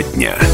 Тема 0.00 0.12
дня. 0.14 0.49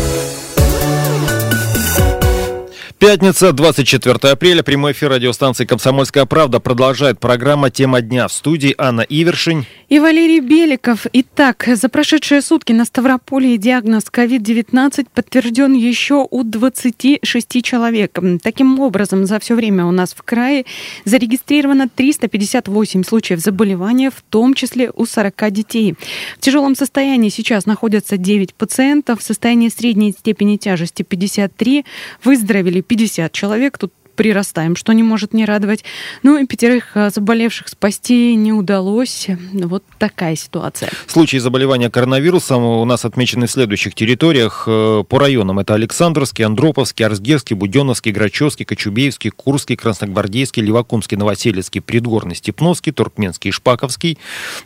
Пятница, 3.06 3.52
24 3.52 4.32
апреля. 4.32 4.64
Прямой 4.64 4.90
эфир 4.90 5.10
радиостанции 5.10 5.64
«Комсомольская 5.64 6.24
правда» 6.24 6.58
продолжает 6.58 7.20
программа 7.20 7.70
«Тема 7.70 8.00
дня». 8.00 8.26
В 8.26 8.32
студии 8.32 8.74
Анна 8.78 9.02
Ивершин. 9.02 9.64
И 9.88 10.00
Валерий 10.00 10.40
Беликов. 10.40 11.06
Итак, 11.12 11.68
за 11.72 11.88
прошедшие 11.88 12.42
сутки 12.42 12.72
на 12.72 12.84
Ставрополе 12.84 13.56
диагноз 13.58 14.06
COVID-19 14.12 15.06
подтвержден 15.14 15.74
еще 15.74 16.26
у 16.28 16.42
26 16.42 17.62
человек. 17.62 18.18
Таким 18.42 18.80
образом, 18.80 19.24
за 19.26 19.38
все 19.38 19.54
время 19.54 19.86
у 19.86 19.92
нас 19.92 20.12
в 20.12 20.24
крае 20.24 20.64
зарегистрировано 21.04 21.88
358 21.88 23.04
случаев 23.04 23.38
заболевания, 23.38 24.10
в 24.10 24.20
том 24.28 24.54
числе 24.54 24.90
у 24.92 25.06
40 25.06 25.52
детей. 25.52 25.94
В 26.38 26.40
тяжелом 26.40 26.74
состоянии 26.74 27.28
сейчас 27.28 27.66
находятся 27.66 28.16
9 28.16 28.54
пациентов, 28.54 29.20
в 29.20 29.22
состоянии 29.22 29.68
средней 29.68 30.10
степени 30.10 30.56
тяжести 30.56 31.04
53, 31.04 31.84
выздоровели 32.24 32.80
50 32.80 32.95
человек. 33.32 33.78
Тут 33.78 33.92
прирастаем, 34.16 34.74
что 34.74 34.92
не 34.92 35.02
может 35.02 35.32
не 35.32 35.44
радовать. 35.44 35.84
Ну 36.22 36.38
и 36.38 36.46
пятерых 36.46 36.96
а, 36.96 37.10
заболевших 37.10 37.68
спасти 37.68 38.34
не 38.34 38.52
удалось. 38.52 39.28
Вот 39.52 39.84
такая 39.98 40.36
ситуация. 40.36 40.90
Случаи 41.06 41.36
заболевания 41.36 41.90
коронавирусом 41.90 42.64
у 42.64 42.84
нас 42.84 43.04
отмечены 43.04 43.46
в 43.46 43.50
следующих 43.50 43.94
территориях. 43.94 44.64
Э, 44.66 45.04
по 45.08 45.18
районам 45.18 45.58
это 45.58 45.74
Александровский, 45.74 46.44
Андроповский, 46.44 47.04
Арсгерский, 47.04 47.54
Буденновский, 47.54 48.12
Грачевский, 48.12 48.64
Кочубеевский, 48.64 49.30
Курский, 49.30 49.76
Красногвардейский, 49.76 50.62
Левакумский, 50.62 51.16
Новоселецкий, 51.16 51.80
Предгорный, 51.80 52.34
Степновский, 52.34 52.92
Туркменский, 52.92 53.50
Шпаковский. 53.50 54.18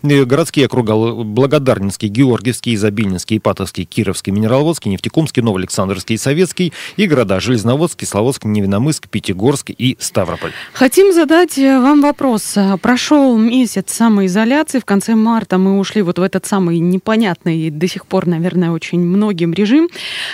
Э, 0.02 0.24
городские 0.24 0.66
округа 0.66 0.94
Благодарнинский, 1.24 2.08
Георгиевский, 2.08 2.74
Изобильнинский, 2.74 3.38
Ипатовский, 3.38 3.84
Кировский, 3.84 4.32
Минераловодский, 4.32 4.90
Нефтекумский, 4.90 5.42
Новоалександровский, 5.42 6.18
Советский 6.18 6.72
и 6.96 7.06
города 7.06 7.40
Железноводск, 7.40 7.98
Кисловодск, 7.98 8.44
Невиномыск, 8.44 9.08
Пятигорск, 9.08 9.39
Пятигорск 9.40 9.70
и 9.70 9.96
Ставрополь. 9.98 10.52
Хотим 10.74 11.12
задать 11.14 11.56
э, 11.58 11.80
вам 11.80 12.02
вопрос. 12.02 12.56
Прошел 12.82 13.38
месяц 13.38 13.90
самоизоляции. 13.92 14.80
В 14.80 14.84
конце 14.84 15.14
марта 15.14 15.56
мы 15.56 15.78
ушли 15.78 16.02
вот 16.02 16.18
в 16.18 16.22
этот 16.22 16.44
самый 16.44 16.78
непонятный 16.78 17.70
до 17.70 17.88
сих 17.88 18.06
пор, 18.06 18.26
наверное, 18.26 18.70
очень 18.70 19.00
многим 19.00 19.54
режим. 19.54 19.88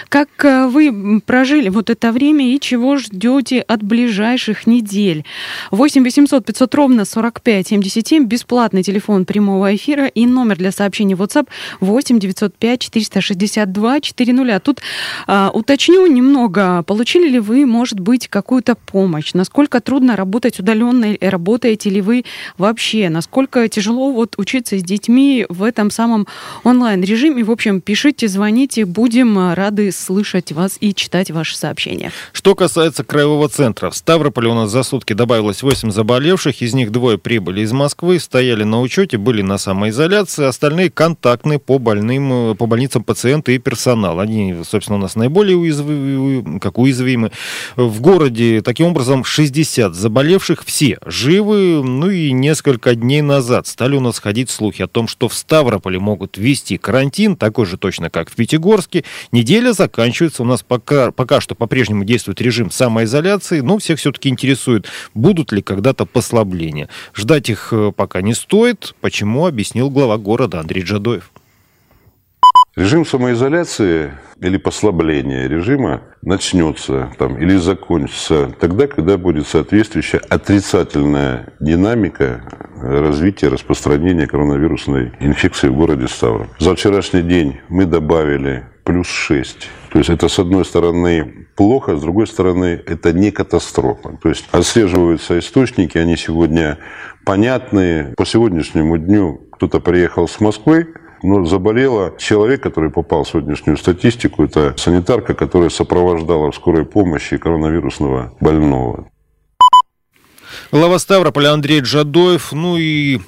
Как 0.08 0.28
э, 0.44 0.66
вы 0.66 1.20
прожили 1.24 1.68
вот 1.68 1.88
это 1.88 2.10
время 2.10 2.52
и 2.52 2.58
чего 2.58 2.96
ждете 2.96 3.60
от 3.60 3.82
ближайших 3.84 4.66
недель? 4.66 5.24
8 5.70 6.02
800 6.02 6.44
500 6.44 6.74
ровно 6.74 7.04
45 7.04 7.68
77. 7.68 8.24
Бесплатный 8.26 8.82
телефон 8.82 9.24
прямого 9.24 9.74
эфира 9.74 10.06
и 10.06 10.26
номер 10.26 10.56
для 10.56 10.72
сообщений 10.72 11.14
WhatsApp 11.14 11.46
8 11.78 12.18
905 12.18 12.80
462 12.80 14.00
400. 14.00 14.60
Тут 14.60 14.80
а, 15.28 15.50
уточню 15.54 16.06
немного. 16.08 16.82
Получили 16.82 17.28
ли 17.28 17.38
вы, 17.38 17.66
может 17.66 18.00
быть, 18.00 18.26
какую-то 18.26 18.74
помощь? 18.74 18.95
Помощь? 18.96 19.34
Насколько 19.34 19.82
трудно 19.82 20.16
работать 20.16 20.58
удаленно? 20.58 21.18
Работаете 21.20 21.90
ли 21.90 22.00
вы 22.00 22.24
вообще? 22.56 23.10
Насколько 23.10 23.68
тяжело 23.68 24.10
вот 24.10 24.36
учиться 24.38 24.78
с 24.78 24.82
детьми 24.82 25.44
в 25.50 25.64
этом 25.64 25.90
самом 25.90 26.26
онлайн-режиме? 26.64 27.44
В 27.44 27.50
общем, 27.50 27.82
пишите, 27.82 28.26
звоните, 28.26 28.86
будем 28.86 29.52
рады 29.52 29.92
слышать 29.92 30.50
вас 30.52 30.78
и 30.80 30.94
читать 30.94 31.30
ваши 31.30 31.58
сообщения. 31.58 32.10
Что 32.32 32.54
касается 32.54 33.04
краевого 33.04 33.50
центра, 33.50 33.90
в 33.90 33.96
Ставрополе 33.96 34.48
у 34.48 34.54
нас 34.54 34.70
за 34.70 34.82
сутки 34.82 35.12
добавилось 35.12 35.62
8 35.62 35.90
заболевших, 35.90 36.62
из 36.62 36.72
них 36.72 36.90
двое 36.90 37.18
прибыли 37.18 37.60
из 37.60 37.72
Москвы, 37.72 38.18
стояли 38.18 38.64
на 38.64 38.80
учете, 38.80 39.18
были 39.18 39.42
на 39.42 39.58
самоизоляции, 39.58 40.46
остальные 40.46 40.88
контактные 40.88 41.58
по 41.58 41.78
больным, 41.78 42.56
по 42.56 42.64
больницам 42.64 43.04
пациенты 43.04 43.56
и 43.56 43.58
персонал. 43.58 44.20
Они, 44.20 44.56
собственно, 44.66 44.96
у 44.96 45.02
нас 45.02 45.16
наиболее 45.16 45.58
уязвимы, 45.58 46.60
как 46.60 46.78
уязвимы. 46.78 47.30
В 47.76 48.00
городе 48.00 48.62
таким 48.62 48.85
Образом, 48.86 49.24
60 49.24 49.96
заболевших, 49.96 50.62
все 50.64 50.98
живы. 51.04 51.82
Ну 51.82 52.08
и 52.08 52.30
несколько 52.30 52.94
дней 52.94 53.20
назад 53.20 53.66
стали 53.66 53.96
у 53.96 54.00
нас 54.00 54.20
ходить 54.20 54.48
слухи 54.48 54.82
о 54.82 54.86
том, 54.86 55.08
что 55.08 55.28
в 55.28 55.34
Ставрополе 55.34 55.98
могут 55.98 56.38
ввести 56.38 56.78
карантин, 56.78 57.34
такой 57.34 57.66
же 57.66 57.78
точно, 57.78 58.10
как 58.10 58.30
в 58.30 58.36
Пятигорске. 58.36 59.02
Неделя 59.32 59.72
заканчивается. 59.72 60.44
У 60.44 60.46
нас 60.46 60.62
пока, 60.62 61.10
пока 61.10 61.40
что 61.40 61.56
по-прежнему 61.56 62.04
действует 62.04 62.40
режим 62.40 62.70
самоизоляции, 62.70 63.58
но 63.58 63.78
всех 63.78 63.98
все-таки 63.98 64.28
интересует, 64.28 64.86
будут 65.14 65.50
ли 65.50 65.62
когда-то 65.62 66.06
послабления. 66.06 66.88
Ждать 67.12 67.50
их 67.50 67.72
э, 67.72 67.90
пока 67.90 68.22
не 68.22 68.34
стоит. 68.34 68.94
Почему, 69.00 69.46
объяснил 69.46 69.90
глава 69.90 70.16
города 70.16 70.60
Андрей 70.60 70.84
Джадоев. 70.84 71.32
Режим 72.76 73.06
самоизоляции 73.06 74.12
или 74.38 74.58
послабление 74.58 75.48
режима 75.48 76.02
начнется 76.20 77.10
там, 77.18 77.38
или 77.38 77.56
закончится 77.56 78.54
тогда, 78.60 78.86
когда 78.86 79.16
будет 79.16 79.46
соответствующая 79.46 80.18
отрицательная 80.18 81.54
динамика 81.58 82.42
развития 82.82 83.48
распространения 83.48 84.26
коронавирусной 84.26 85.12
инфекции 85.20 85.68
в 85.68 85.74
городе 85.74 86.06
Ставрополь. 86.06 86.48
За 86.58 86.74
вчерашний 86.74 87.22
день 87.22 87.60
мы 87.70 87.86
добавили 87.86 88.66
плюс 88.84 89.06
6. 89.06 89.70
То 89.92 89.98
есть 89.98 90.10
это, 90.10 90.28
с 90.28 90.38
одной 90.38 90.66
стороны, 90.66 91.46
плохо, 91.56 91.96
с 91.96 92.02
другой 92.02 92.26
стороны, 92.26 92.78
это 92.86 93.14
не 93.14 93.30
катастрофа. 93.30 94.18
То 94.22 94.28
есть 94.28 94.44
отслеживаются 94.52 95.38
источники, 95.38 95.96
они 95.96 96.18
сегодня 96.18 96.76
понятные. 97.24 98.12
По 98.18 98.26
сегодняшнему 98.26 98.98
дню 98.98 99.40
кто-то 99.52 99.80
приехал 99.80 100.28
с 100.28 100.40
Москвы, 100.40 100.88
но 101.22 101.44
заболела 101.44 102.14
человек, 102.18 102.62
который 102.62 102.90
попал 102.90 103.24
в 103.24 103.28
сегодняшнюю 103.28 103.76
статистику. 103.76 104.44
Это 104.44 104.74
санитарка, 104.76 105.34
которая 105.34 105.70
сопровождала 105.70 106.50
в 106.50 106.54
скорой 106.54 106.84
помощи 106.84 107.36
коронавирусного 107.36 108.32
больного. 108.40 109.08
Глава 110.72 110.98
Ставрополя 110.98 111.52
Андрей 111.52 111.80
Джадоев. 111.80 112.52
Ну 112.52 112.76
и 112.76 113.20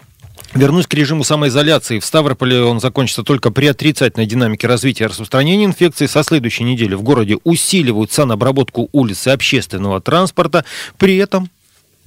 Вернусь 0.54 0.86
к 0.86 0.94
режиму 0.94 1.24
самоизоляции. 1.24 1.98
В 1.98 2.04
Ставрополе 2.06 2.62
он 2.62 2.80
закончится 2.80 3.22
только 3.22 3.50
при 3.50 3.66
отрицательной 3.66 4.26
динамике 4.26 4.66
развития 4.66 5.06
распространения 5.06 5.66
инфекции. 5.66 6.06
Со 6.06 6.22
следующей 6.22 6.64
недели 6.64 6.94
в 6.94 7.02
городе 7.02 7.36
усиливают 7.44 8.12
санобработку 8.12 8.88
улиц 8.92 9.26
и 9.26 9.30
общественного 9.30 10.00
транспорта. 10.00 10.64
При 10.96 11.18
этом 11.18 11.50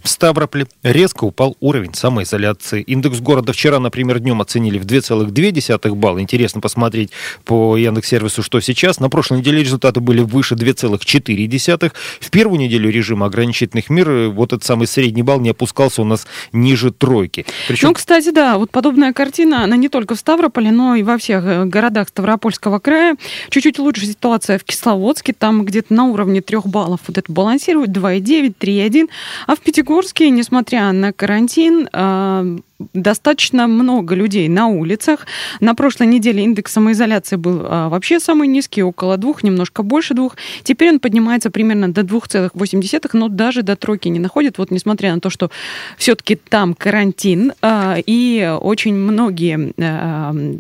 в 0.03 0.09
Ставрополе 0.09 0.67
резко 0.83 1.25
упал 1.25 1.55
уровень 1.59 1.93
самоизоляции. 1.93 2.81
Индекс 2.81 3.19
города 3.19 3.53
вчера, 3.53 3.79
например, 3.79 4.19
днем 4.19 4.41
оценили 4.41 4.79
в 4.79 4.85
2,2 4.85 5.95
балла. 5.95 6.19
Интересно 6.19 6.61
посмотреть 6.61 7.11
по 7.45 7.77
Яндекс-сервису, 7.77 8.41
что 8.43 8.59
сейчас. 8.59 8.99
На 8.99 9.09
прошлой 9.09 9.39
неделе 9.39 9.63
результаты 9.63 9.99
были 9.99 10.21
выше 10.21 10.55
2,4. 10.55 11.91
В 12.19 12.29
первую 12.31 12.59
неделю 12.59 12.89
режима 12.89 13.27
ограничительных 13.27 13.89
мер 13.89 14.09
э, 14.09 14.27
вот 14.29 14.53
этот 14.53 14.63
самый 14.63 14.87
средний 14.87 15.23
балл 15.23 15.39
не 15.39 15.49
опускался 15.49 16.01
у 16.01 16.05
нас 16.05 16.25
ниже 16.51 16.91
тройки. 16.91 17.45
Причем... 17.67 17.89
Ну, 17.89 17.93
кстати, 17.93 18.31
да, 18.31 18.57
вот 18.57 18.71
подобная 18.71 19.13
картина, 19.13 19.63
она 19.63 19.75
не 19.75 19.89
только 19.89 20.15
в 20.15 20.19
Ставрополе, 20.19 20.71
но 20.71 20.95
и 20.95 21.03
во 21.03 21.17
всех 21.17 21.43
э, 21.45 21.65
городах 21.65 22.09
Ставропольского 22.09 22.79
края. 22.79 23.15
Чуть-чуть 23.49 23.77
лучше 23.79 24.05
ситуация 24.05 24.57
в 24.57 24.63
Кисловодске, 24.63 25.33
там 25.33 25.63
где-то 25.63 25.93
на 25.93 26.05
уровне 26.05 26.41
трех 26.41 26.65
баллов 26.65 27.01
вот 27.07 27.17
это 27.17 27.31
балансирует, 27.31 27.89
2,9, 27.89 28.55
3,1. 28.59 29.09
А 29.47 29.55
в 29.55 29.59
Пятигорске 29.59 29.90
Пятигорске, 29.91 30.29
несмотря 30.29 30.89
на 30.93 31.11
карантин, 31.11 31.89
а, 31.91 32.45
достаточно 32.93 33.67
много 33.67 34.15
людей 34.15 34.47
на 34.47 34.67
улицах. 34.67 35.27
На 35.59 35.75
прошлой 35.75 36.07
неделе 36.07 36.45
индекс 36.45 36.71
самоизоляции 36.71 37.35
был 37.35 37.63
а, 37.65 37.89
вообще 37.89 38.21
самый 38.21 38.47
низкий, 38.47 38.83
около 38.83 39.17
двух, 39.17 39.43
немножко 39.43 39.83
больше 39.83 40.13
двух. 40.13 40.37
Теперь 40.63 40.91
он 40.91 41.01
поднимается 41.01 41.51
примерно 41.51 41.91
до 41.91 42.01
2,8, 42.03 43.09
но 43.11 43.27
даже 43.27 43.63
до 43.63 43.75
тройки 43.75 44.07
не 44.07 44.19
находит. 44.19 44.57
Вот 44.59 44.71
несмотря 44.71 45.13
на 45.13 45.19
то, 45.19 45.29
что 45.29 45.51
все-таки 45.97 46.37
там 46.37 46.73
карантин, 46.73 47.51
а, 47.61 47.97
и 48.05 48.49
очень 48.61 48.95
многие 48.95 49.73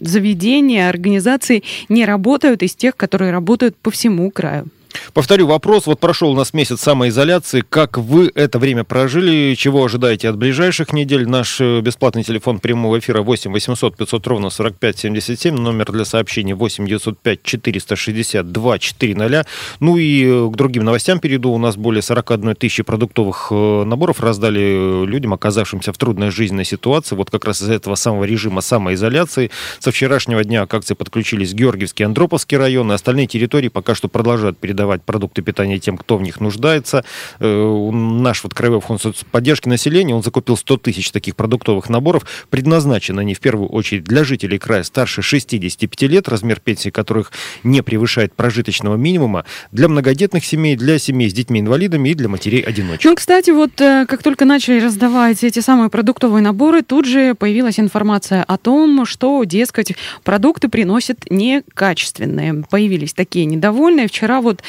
заведения, 0.05 0.89
организации 0.89 1.63
не 1.87 2.03
работают 2.03 2.63
из 2.63 2.75
тех, 2.75 2.97
которые 2.97 3.31
работают 3.31 3.77
по 3.77 3.91
всему 3.91 4.29
краю. 4.29 4.67
Повторю 5.13 5.47
вопрос. 5.47 5.87
Вот 5.87 5.99
прошел 5.99 6.31
у 6.31 6.35
нас 6.35 6.53
месяц 6.53 6.81
самоизоляции. 6.81 7.63
Как 7.67 7.97
вы 7.97 8.31
это 8.33 8.59
время 8.59 8.83
прожили? 8.83 9.55
Чего 9.55 9.83
ожидаете 9.83 10.29
от 10.29 10.37
ближайших 10.37 10.93
недель? 10.93 11.27
Наш 11.27 11.59
э, 11.59 11.81
бесплатный 11.81 12.23
телефон 12.23 12.59
прямого 12.59 12.99
эфира 12.99 13.21
8 13.21 13.51
800 13.51 13.97
500 13.97 14.27
ровно 14.27 14.49
45 14.49 14.99
77. 14.99 15.55
Номер 15.55 15.91
для 15.91 16.05
сообщений 16.05 16.53
8 16.53 16.87
905 16.87 17.43
462 17.43 18.79
400. 18.79 19.45
Ну 19.79 19.97
и 19.97 20.25
э, 20.25 20.49
к 20.49 20.55
другим 20.55 20.83
новостям 20.83 21.19
перейду. 21.19 21.51
У 21.51 21.57
нас 21.57 21.75
более 21.75 22.01
41 22.01 22.55
тысячи 22.55 22.83
продуктовых 22.83 23.47
э, 23.51 23.83
наборов 23.83 24.19
раздали 24.19 25.05
людям, 25.05 25.33
оказавшимся 25.33 25.93
в 25.93 25.97
трудной 25.97 26.31
жизненной 26.31 26.65
ситуации. 26.65 27.15
Вот 27.15 27.29
как 27.29 27.45
раз 27.45 27.61
из 27.61 27.69
этого 27.69 27.95
самого 27.95 28.23
режима 28.23 28.61
самоизоляции. 28.61 29.51
Со 29.79 29.91
вчерашнего 29.91 30.43
дня 30.43 30.65
к 30.65 30.73
акции 30.73 30.93
подключились 30.93 31.53
Георгиевский, 31.53 32.05
Андроповский 32.05 32.57
районы. 32.57 32.93
Остальные 32.93 33.27
территории 33.27 33.67
пока 33.67 33.95
что 33.95 34.07
продолжают 34.07 34.57
передавать 34.57 34.80
передавать 34.81 35.03
продукты 35.03 35.43
питания 35.43 35.77
тем, 35.77 35.95
кто 35.95 36.17
в 36.17 36.23
них 36.23 36.39
нуждается. 36.39 37.05
Наш 37.39 38.43
вот 38.43 38.53
Краевой 38.55 38.81
фонд 38.81 39.01
поддержки 39.31 39.69
населения, 39.69 40.15
он 40.15 40.23
закупил 40.23 40.57
100 40.57 40.77
тысяч 40.77 41.11
таких 41.11 41.35
продуктовых 41.35 41.87
наборов. 41.89 42.25
Предназначены 42.49 43.19
они 43.19 43.35
в 43.35 43.39
первую 43.39 43.69
очередь 43.69 44.03
для 44.03 44.23
жителей 44.23 44.57
края 44.57 44.83
старше 44.83 45.21
65 45.21 46.01
лет, 46.03 46.27
размер 46.27 46.59
пенсии 46.59 46.89
которых 46.89 47.31
не 47.63 47.83
превышает 47.83 48.33
прожиточного 48.33 48.95
минимума, 48.95 49.45
для 49.71 49.87
многодетных 49.87 50.43
семей, 50.43 50.75
для 50.75 50.97
семей 50.97 51.29
с 51.29 51.33
детьми-инвалидами 51.33 52.09
и 52.09 52.15
для 52.15 52.27
матерей-одиночек. 52.27 53.05
Ну, 53.05 53.15
кстати, 53.15 53.51
вот 53.51 53.71
как 53.75 54.23
только 54.23 54.45
начали 54.45 54.79
раздавать 54.79 55.43
эти 55.43 55.59
самые 55.59 55.89
продуктовые 55.89 56.41
наборы, 56.41 56.81
тут 56.81 57.05
же 57.05 57.35
появилась 57.35 57.79
информация 57.79 58.43
о 58.43 58.57
том, 58.57 59.05
что, 59.05 59.43
дескать, 59.43 59.93
продукты 60.23 60.69
приносят 60.69 61.29
некачественные. 61.29 62.63
Появились 62.69 63.13
такие 63.13 63.45
недовольные. 63.45 64.07
Вчера 64.07 64.41
вот, 64.41 64.61
э, 64.61 64.63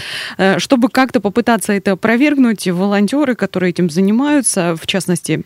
чтобы 0.58 0.88
как-то 0.88 1.20
попытаться 1.20 1.72
это 1.72 1.92
опровергнуть, 1.92 2.66
волонтеры, 2.68 3.34
которые 3.34 3.70
этим 3.70 3.90
занимаются, 3.90 4.76
в 4.76 4.86
частности, 4.86 5.44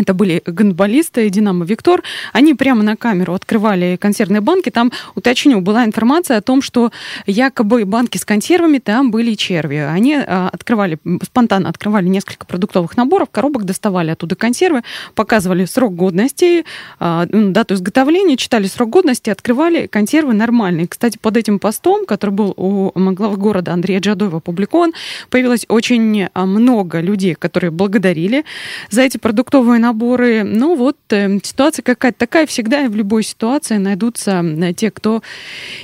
это 0.00 0.14
были 0.14 0.42
гандболисты 0.46 1.28
Динамо 1.28 1.64
Виктор, 1.64 2.02
они 2.32 2.54
прямо 2.54 2.82
на 2.82 2.96
камеру 2.96 3.34
открывали 3.34 3.96
консервные 4.00 4.40
банки. 4.40 4.70
Там, 4.70 4.92
уточню, 5.14 5.60
была 5.60 5.84
информация 5.84 6.38
о 6.38 6.40
том, 6.40 6.62
что 6.62 6.92
якобы 7.26 7.84
банки 7.84 8.16
с 8.18 8.24
консервами, 8.24 8.78
там 8.78 9.10
были 9.10 9.34
черви. 9.34 9.76
Они 9.76 10.14
а, 10.14 10.48
открывали, 10.52 10.98
спонтанно 11.22 11.68
открывали 11.68 12.08
несколько 12.08 12.46
продуктовых 12.46 12.96
наборов, 12.96 13.28
коробок 13.30 13.64
доставали 13.64 14.10
оттуда 14.10 14.36
консервы, 14.36 14.82
показывали 15.14 15.64
срок 15.64 15.94
годности, 15.94 16.64
а, 17.00 17.26
дату 17.26 17.74
изготовления, 17.74 18.36
читали 18.36 18.66
срок 18.66 18.90
годности, 18.90 19.30
открывали 19.30 19.86
консервы 19.86 20.34
нормальные. 20.34 20.88
Кстати, 20.88 21.18
под 21.20 21.36
этим 21.36 21.58
постом, 21.58 22.06
который 22.06 22.30
был 22.30 22.54
у 22.56 22.92
главы 22.94 23.36
города 23.36 23.72
Андрея 23.72 24.00
Джадоева 24.00 24.38
опубликован, 24.38 24.92
появилось 25.30 25.66
очень 25.68 26.28
а, 26.32 26.46
много 26.46 27.00
людей, 27.00 27.34
которые 27.34 27.70
благодарили 27.70 28.44
за 28.90 29.02
эти 29.02 29.18
продуктовые 29.18 29.80
наборы. 29.80 29.87
Ну 29.92 30.74
вот, 30.74 30.96
э, 31.10 31.38
ситуация 31.42 31.82
какая-то 31.82 32.18
такая. 32.18 32.46
Всегда 32.46 32.88
в 32.88 32.94
любой 32.94 33.22
ситуации 33.22 33.76
найдутся 33.76 34.44
те, 34.76 34.90
кто 34.90 35.22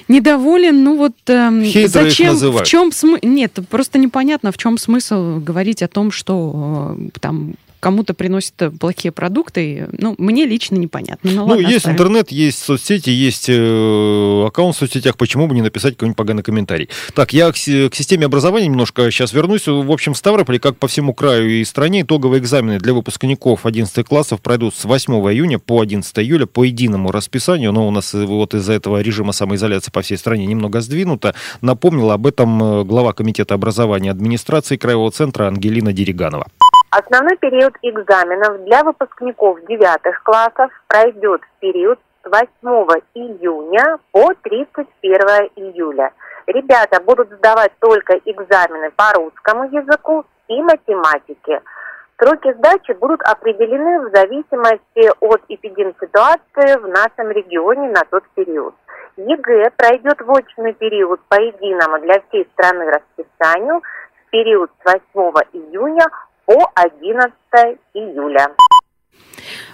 недоволен. 0.08 0.82
Ну 0.82 0.96
вот, 0.96 1.14
э, 1.26 1.50
Хейтеры 1.64 1.88
зачем, 1.88 2.36
в 2.36 2.62
чем 2.64 2.92
смысл? 2.92 3.26
Нет, 3.26 3.58
просто 3.68 3.98
непонятно, 3.98 4.52
в 4.52 4.58
чем 4.58 4.78
смысл 4.78 5.38
говорить 5.40 5.82
о 5.82 5.88
том, 5.88 6.10
что 6.10 6.96
э, 6.98 7.18
там 7.20 7.54
кому-то 7.84 8.14
приносят 8.14 8.54
плохие 8.80 9.12
продукты, 9.12 9.90
ну, 9.92 10.14
мне 10.16 10.46
лично 10.46 10.76
непонятно. 10.76 11.30
Ну, 11.30 11.40
ну 11.40 11.46
ладно, 11.48 11.60
есть 11.60 11.76
оставим. 11.76 11.96
интернет, 11.96 12.32
есть 12.32 12.58
соцсети, 12.58 13.10
есть 13.10 13.50
э, 13.50 14.44
аккаунт 14.46 14.74
в 14.74 14.78
соцсетях, 14.78 15.18
почему 15.18 15.46
бы 15.46 15.54
не 15.54 15.60
написать 15.60 15.92
какой-нибудь 15.92 16.16
поганый 16.16 16.42
комментарий. 16.42 16.88
Так, 17.12 17.34
я 17.34 17.52
к, 17.52 17.56
к 17.56 17.94
системе 17.94 18.24
образования 18.24 18.68
немножко 18.68 19.10
сейчас 19.10 19.34
вернусь. 19.34 19.66
В 19.66 19.92
общем, 19.92 20.14
в 20.14 20.16
Ставрополе, 20.16 20.58
как 20.58 20.78
по 20.78 20.88
всему 20.88 21.12
краю 21.12 21.60
и 21.60 21.64
стране, 21.64 22.00
итоговые 22.00 22.40
экзамены 22.40 22.78
для 22.78 22.94
выпускников 22.94 23.66
11 23.66 24.08
классов 24.08 24.40
пройдут 24.40 24.74
с 24.74 24.86
8 24.86 25.12
июня 25.12 25.58
по 25.58 25.82
11 25.82 26.18
июля 26.20 26.46
по 26.46 26.64
единому 26.64 27.12
расписанию, 27.12 27.70
но 27.72 27.86
у 27.86 27.90
нас 27.90 28.14
вот 28.14 28.54
из-за 28.54 28.72
этого 28.72 29.02
режима 29.02 29.32
самоизоляции 29.32 29.90
по 29.90 30.00
всей 30.00 30.16
стране 30.16 30.46
немного 30.46 30.80
сдвинуто. 30.80 31.34
Напомнила 31.60 32.14
об 32.14 32.26
этом 32.26 32.62
э, 32.62 32.84
глава 32.84 33.12
комитета 33.12 33.52
образования 33.52 34.10
администрации 34.10 34.78
Краевого 34.78 35.10
центра 35.10 35.48
Ангелина 35.48 35.92
Дериганова. 35.92 36.46
Основной 36.96 37.36
период 37.38 37.74
экзаменов 37.82 38.62
для 38.66 38.84
выпускников 38.84 39.58
девятых 39.64 40.22
классов 40.22 40.70
пройдет 40.86 41.40
в 41.42 41.58
период 41.58 41.98
с 42.22 42.30
8 42.30 42.46
июня 43.14 43.98
по 44.12 44.32
31 44.42 45.50
июля. 45.56 46.12
Ребята 46.46 47.02
будут 47.02 47.32
сдавать 47.32 47.72
только 47.80 48.12
экзамены 48.24 48.92
по 48.92 49.12
русскому 49.12 49.64
языку 49.76 50.24
и 50.46 50.62
математике. 50.62 51.62
Сроки 52.16 52.52
сдачи 52.52 52.92
будут 52.92 53.22
определены 53.22 54.06
в 54.06 54.14
зависимости 54.14 55.10
от 55.18 55.42
эпидемситуации 55.48 56.78
в 56.78 56.86
нашем 56.86 57.28
регионе 57.32 57.90
на 57.90 58.04
тот 58.08 58.22
период. 58.36 58.76
ЕГЭ 59.16 59.72
пройдет 59.76 60.20
в 60.20 60.30
очный 60.30 60.74
период 60.74 61.20
по 61.28 61.40
единому 61.40 61.98
для 62.02 62.20
всей 62.28 62.48
страны 62.52 62.88
расписанию 62.88 63.80
в 63.80 64.30
период 64.30 64.70
с 64.84 64.92
8 64.92 65.02
июня 65.54 66.06
по 66.46 66.70
11 66.74 67.32
июля. 67.94 68.54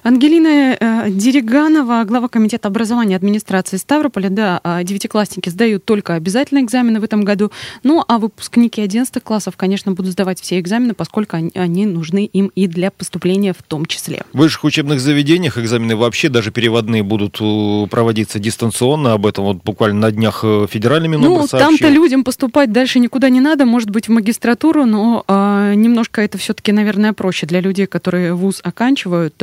Ангелина 0.02 0.76
э, 0.78 1.10
Дереганова, 1.10 2.04
глава 2.04 2.28
комитета 2.28 2.68
образования 2.68 3.16
администрации 3.16 3.76
Ставрополя. 3.76 4.30
Да, 4.30 4.60
а, 4.62 4.82
девятиклассники 4.82 5.48
сдают 5.48 5.84
только 5.84 6.14
обязательные 6.14 6.64
экзамены 6.64 7.00
в 7.00 7.04
этом 7.04 7.22
году. 7.22 7.50
Ну, 7.82 8.04
а 8.06 8.18
выпускники 8.18 8.80
11 8.80 9.22
классов, 9.22 9.56
конечно, 9.56 9.92
будут 9.92 10.12
сдавать 10.12 10.40
все 10.40 10.58
экзамены, 10.58 10.94
поскольку 10.94 11.36
они, 11.36 11.50
они 11.54 11.86
нужны 11.86 12.24
им 12.24 12.50
и 12.54 12.66
для 12.66 12.90
поступления 12.90 13.52
в 13.52 13.62
том 13.62 13.86
числе. 13.86 14.22
В 14.32 14.38
высших 14.38 14.64
учебных 14.64 15.00
заведениях 15.00 15.58
экзамены 15.58 15.96
вообще, 15.96 16.28
даже 16.28 16.50
переводные, 16.50 17.02
будут 17.02 17.38
э, 17.40 17.86
проводиться 17.90 18.38
дистанционно. 18.38 19.12
Об 19.12 19.26
этом 19.26 19.44
вот 19.44 19.58
буквально 19.64 20.00
на 20.00 20.10
днях 20.10 20.40
э, 20.44 20.66
федеральный 20.70 21.08
Минобр 21.08 21.40
Ну, 21.40 21.46
там-то 21.46 21.88
людям 21.88 22.24
поступать 22.24 22.72
дальше 22.72 22.98
никуда 22.98 23.28
не 23.28 23.40
надо, 23.40 23.66
может 23.66 23.90
быть, 23.90 24.08
в 24.08 24.10
магистратуру, 24.10 24.86
но 24.86 25.24
э, 25.26 25.74
немножко 25.74 26.22
это 26.22 26.38
все-таки, 26.38 26.72
наверное, 26.72 27.12
проще 27.12 27.46
для 27.46 27.60
людей, 27.60 27.86
которые 27.86 28.34
вуз 28.34 28.60
оканчивают, 28.62 29.34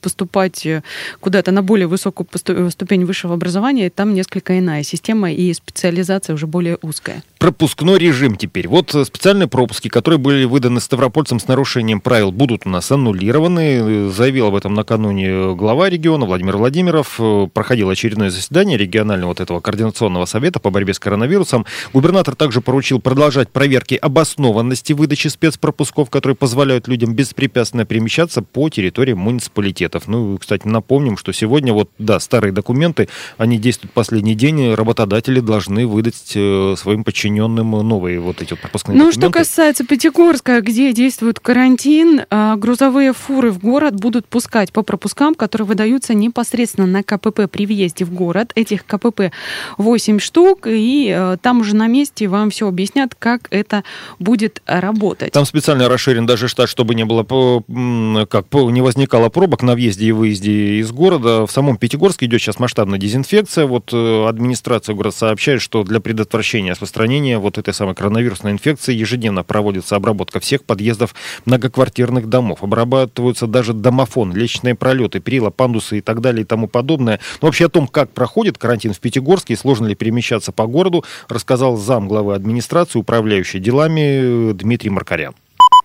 поступать 0.00 0.66
э, 0.66 0.82
куда-то 1.20 1.50
на 1.52 1.62
более 1.62 1.86
высокую 1.86 2.28
ступень 2.70 3.04
высшего 3.04 3.34
образования, 3.34 3.90
там 3.90 4.14
несколько 4.14 4.58
иная 4.58 4.82
система 4.82 5.32
и 5.32 5.52
специализация 5.52 6.34
уже 6.34 6.46
более 6.46 6.78
узкая. 6.82 7.22
Пропускной 7.42 7.98
режим 7.98 8.36
теперь. 8.36 8.68
Вот 8.68 8.94
э, 8.94 9.04
специальные 9.04 9.48
пропуски, 9.48 9.88
которые 9.88 10.18
были 10.18 10.44
выданы 10.44 10.80
ставропольцам 10.80 11.40
с 11.40 11.48
нарушением 11.48 12.00
правил, 12.00 12.30
будут 12.30 12.66
у 12.66 12.68
нас 12.68 12.92
аннулированы. 12.92 14.10
Заявил 14.10 14.46
об 14.46 14.54
этом 14.54 14.74
накануне 14.74 15.54
глава 15.56 15.90
региона 15.90 16.24
Владимир 16.24 16.56
Владимиров. 16.56 17.18
Проходило 17.52 17.90
очередное 17.90 18.30
заседание 18.30 18.78
регионального 18.78 19.30
вот 19.30 19.40
этого 19.40 19.58
координационного 19.58 20.24
совета 20.26 20.60
по 20.60 20.70
борьбе 20.70 20.94
с 20.94 21.00
коронавирусом. 21.00 21.66
Губернатор 21.92 22.36
также 22.36 22.60
поручил 22.60 23.00
продолжать 23.00 23.50
проверки 23.50 23.96
обоснованности 23.96 24.92
выдачи 24.92 25.26
спецпропусков, 25.26 26.10
которые 26.10 26.36
позволяют 26.36 26.86
людям 26.86 27.14
беспрепятственно 27.14 27.84
перемещаться 27.84 28.42
по 28.42 28.68
территории 28.68 29.14
муниципалитета 29.14 29.98
документов. 29.98 30.08
Ну, 30.08 30.38
кстати, 30.38 30.66
напомним, 30.66 31.16
что 31.16 31.32
сегодня 31.32 31.72
вот, 31.72 31.90
да, 31.98 32.20
старые 32.20 32.52
документы, 32.52 33.08
они 33.38 33.58
действуют 33.58 33.92
последний 33.92 34.34
день, 34.34 34.74
работодатели 34.74 35.40
должны 35.40 35.86
выдать 35.86 36.32
э, 36.34 36.74
своим 36.76 37.04
подчиненным 37.04 37.31
новые 37.40 38.20
вот 38.20 38.42
эти 38.42 38.50
вот 38.50 38.60
пропускные 38.60 38.96
ну, 38.96 39.10
документы. 39.10 39.20
Что 39.20 39.38
касается 39.38 39.84
Пятигорска, 39.84 40.60
где 40.60 40.92
действует 40.92 41.40
карантин, 41.40 42.22
а, 42.30 42.56
грузовые 42.56 43.12
фуры 43.12 43.50
в 43.50 43.58
город 43.58 43.94
будут 43.94 44.26
пускать 44.26 44.72
по 44.72 44.82
пропускам, 44.82 45.34
которые 45.34 45.66
выдаются 45.66 46.14
непосредственно 46.14 46.86
на 46.86 47.02
КПП 47.02 47.50
при 47.50 47.66
въезде 47.66 48.04
в 48.04 48.12
город. 48.12 48.52
Этих 48.54 48.84
КПП 48.84 49.32
8 49.78 50.18
штук, 50.18 50.66
и 50.66 51.12
э, 51.14 51.36
там 51.40 51.60
уже 51.60 51.76
на 51.76 51.86
месте 51.86 52.28
вам 52.28 52.50
все 52.50 52.68
объяснят, 52.68 53.14
как 53.14 53.48
это 53.50 53.84
будет 54.18 54.62
работать. 54.66 55.32
Там 55.32 55.44
специально 55.44 55.88
расширен 55.88 56.26
даже 56.26 56.48
штат, 56.48 56.68
чтобы 56.68 56.94
не 56.94 57.04
было, 57.04 57.22
как, 57.24 58.46
не 58.52 58.80
возникало 58.80 59.28
пробок 59.28 59.62
на 59.62 59.74
въезде 59.74 60.06
и 60.06 60.12
выезде 60.12 60.80
из 60.80 60.90
города. 60.90 61.46
В 61.46 61.50
самом 61.50 61.76
Пятигорске 61.76 62.26
идет 62.26 62.40
сейчас 62.40 62.58
масштабная 62.58 62.98
дезинфекция. 62.98 63.66
Вот 63.66 63.90
э, 63.92 64.26
администрация 64.28 64.94
города 64.94 65.16
сообщает, 65.16 65.62
что 65.62 65.84
для 65.84 66.00
предотвращения 66.00 66.72
распространения 66.72 67.21
вот 67.38 67.58
этой 67.58 67.72
самой 67.74 67.94
коронавирусной 67.94 68.52
инфекции 68.52 68.94
ежедневно 68.94 69.42
проводится 69.44 69.96
обработка 69.96 70.40
всех 70.40 70.64
подъездов 70.64 71.14
многоквартирных 71.44 72.28
домов. 72.28 72.62
Обрабатываются 72.62 73.46
даже 73.46 73.72
домофон, 73.72 74.32
лестничные 74.34 74.74
пролеты, 74.74 75.20
перила, 75.20 75.50
пандусы 75.50 75.98
и 75.98 76.00
так 76.00 76.20
далее 76.20 76.42
и 76.42 76.46
тому 76.46 76.68
подобное. 76.68 77.20
Но 77.40 77.48
вообще 77.48 77.66
о 77.66 77.68
том, 77.68 77.86
как 77.86 78.10
проходит 78.10 78.58
карантин 78.58 78.92
в 78.92 79.00
Пятигорске 79.00 79.54
и 79.54 79.56
сложно 79.56 79.86
ли 79.86 79.94
перемещаться 79.94 80.52
по 80.52 80.66
городу, 80.66 81.04
рассказал 81.28 81.76
зам 81.76 82.08
главы 82.08 82.34
администрации, 82.34 82.98
управляющий 82.98 83.58
делами 83.58 84.50
э, 84.50 84.54
Дмитрий 84.54 84.90
Маркарян. 84.90 85.34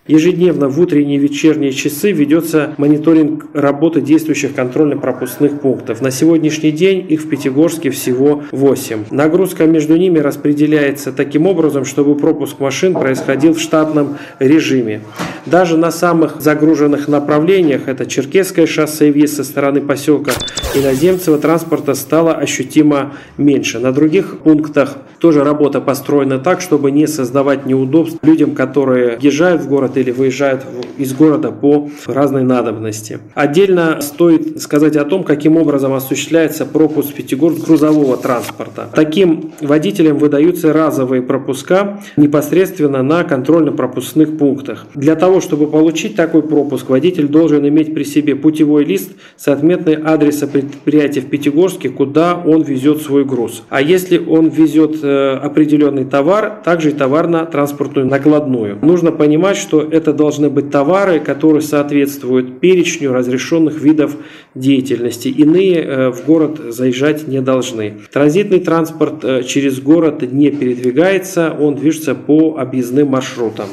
Ежедневно 0.08 0.70
в 0.70 0.80
утренние 0.80 1.18
и 1.18 1.20
вечерние 1.20 1.74
часы 1.74 2.12
ведется 2.12 2.74
мониторинг 2.78 3.48
работы 3.54 4.00
действующих 4.00 4.56
контрольно-пропускных 4.56 5.60
пунктов. 5.60 6.02
На 6.02 6.12
сегодняшний 6.12 6.72
день 6.72 7.06
их 7.10 7.24
в 7.24 7.30
Пятигорске 7.30 7.90
всего 7.90 8.44
8. 8.52 9.06
Нагрузка 9.12 9.66
между 9.66 9.98
ними 9.98 10.20
распределяется 10.20 11.12
таким 11.12 11.46
образом, 11.46 11.84
чтобы 11.84 12.16
пропуск 12.16 12.60
машин 12.60 12.94
происходил 12.94 13.54
в 13.54 13.60
штатном 13.60 14.18
режиме. 14.40 15.02
Даже 15.46 15.76
на 15.78 15.92
самых 15.92 16.40
загруженных 16.40 17.10
направлениях, 17.10 17.88
это 17.88 18.06
Черкесское 18.06 18.66
шоссе 18.66 19.10
и 19.10 19.12
въезд 19.12 19.36
со 19.36 19.44
стороны 19.44 19.82
поселка 19.82 20.32
Иноземцева, 20.76 21.38
транспорта 21.38 21.96
стало 21.96 22.34
ощутимо 22.34 23.14
меньше. 23.38 23.80
На 23.80 23.92
других 23.92 24.40
пунктах 24.40 24.98
тоже 25.20 25.44
работа 25.44 25.82
построена 25.82 26.40
так, 26.40 26.62
чтобы 26.62 26.92
не 26.92 27.08
создавать 27.08 27.66
неудобств 27.66 28.20
людям, 28.22 28.54
которые 28.54 29.18
въезжают 29.18 29.62
в 29.62 29.68
город 29.68 29.97
города 29.98 30.00
или 30.00 30.12
выезжают 30.12 30.66
из 30.98 31.13
города 31.13 31.51
по 31.51 31.89
разной 32.06 32.44
надобности. 32.44 33.20
Отдельно 33.34 34.00
стоит 34.01 34.62
сказать 34.62 34.96
о 34.96 35.06
том, 35.06 35.24
каким 35.24 35.58
образом 35.58 35.94
осуществляется 35.94 36.66
пропуск 36.66 37.10
в 37.10 37.13
Пятигорск 37.13 37.66
грузового 37.66 38.18
транспорта. 38.18 38.89
Таким 38.94 39.51
водителям 39.62 40.18
выдаются 40.18 40.74
разовые 40.74 41.22
пропуска 41.22 42.00
непосредственно 42.18 43.04
на 43.04 43.24
контрольно-пропускных 43.24 44.38
пунктах. 44.38 44.86
Для 44.96 45.16
того, 45.16 45.42
чтобы 45.42 45.68
получить 45.68 46.16
такой 46.16 46.42
пропуск, 46.42 46.89
водитель 46.89 47.27
должен 47.27 47.68
иметь 47.68 47.94
при 47.94 48.04
себе 48.04 48.36
путевой 48.36 48.86
лист 48.86 49.12
с 49.36 49.48
отметной 49.48 49.96
адреса 49.96 50.48
предприятия 50.48 51.22
в 51.22 51.30
Пятигорске, 51.30 51.89
куда 51.89 52.36
он 52.36 52.63
везет 52.63 53.01
свой 53.01 53.25
груз. 53.25 53.63
А 53.70 53.82
если 53.82 54.18
он 54.18 54.50
везет 54.50 55.04
э, 55.04 55.39
определенный 55.44 56.06
товар, 56.06 56.62
также 56.63 56.89
и 56.89 56.94
товарно-транспортную 56.94 58.08
накладную. 58.08 58.77
Нужно 58.82 59.12
понимать, 59.12 59.58
что 59.58 59.87
это 59.91 60.13
должны 60.13 60.50
быть 60.50 60.72
товары, 60.72 61.20
которые 61.20 61.62
соответствуют 61.62 62.60
перечню 62.60 63.12
разрешенных 63.12 63.79
видов 63.79 64.15
деятельности. 64.56 65.27
Иные 65.27 65.75
э, 65.75 66.10
в 66.12 66.25
город 66.25 66.60
заезжать 66.70 67.27
не 67.27 67.41
должны. 67.41 67.96
Транзитный 68.12 68.60
транспорт 68.60 69.24
э, 69.24 69.44
через 69.44 69.79
город 69.79 70.22
не 70.22 70.50
передвигается, 70.51 71.56
он 71.60 71.75
движется 71.75 72.15
по 72.15 72.58
объездным 72.58 73.10
маршрутам. 73.10 73.67